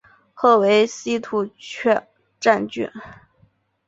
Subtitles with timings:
[0.33, 2.07] 后为西突厥
[2.39, 2.89] 占据。